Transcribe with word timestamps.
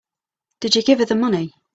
Did 0.61 0.75
you 0.75 0.81
give 0.81 0.97
her 0.97 1.05
the 1.05 1.13
money? 1.13 1.53